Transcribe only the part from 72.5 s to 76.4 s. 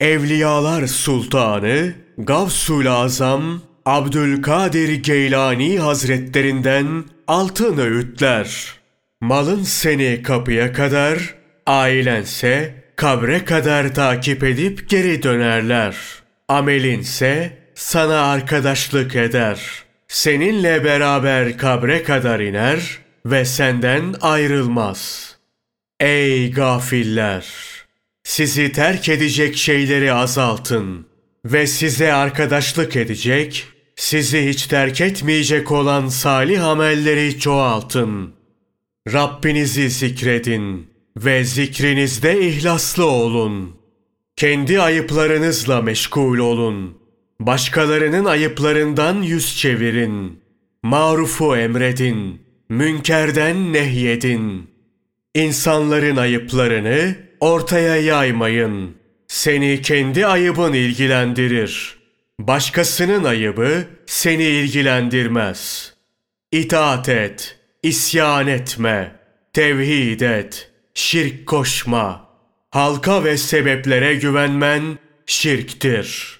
Halka ve sebeplere güvenmen şirktir.''